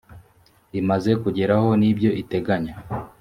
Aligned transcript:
imaze 0.79 1.11
kugeraho 1.21 1.69
n 1.79 1.83
ibyo 1.91 2.09
iteganya 2.21 2.73